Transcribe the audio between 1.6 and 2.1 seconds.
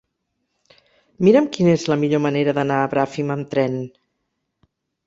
és la